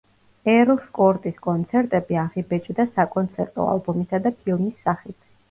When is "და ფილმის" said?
4.27-4.83